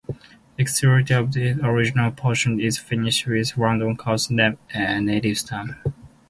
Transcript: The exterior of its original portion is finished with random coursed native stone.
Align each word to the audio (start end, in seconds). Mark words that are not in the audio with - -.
The 0.57 0.63
exterior 0.63 1.05
of 1.19 1.37
its 1.37 1.59
original 1.61 2.09
portion 2.09 2.59
is 2.59 2.79
finished 2.79 3.27
with 3.27 3.55
random 3.55 3.95
coursed 3.97 4.31
native 4.31 5.37
stone. 5.37 5.75